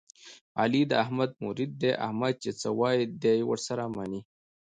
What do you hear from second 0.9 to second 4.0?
احمد مرید دی، احمد چې څه وایي دی یې ور سره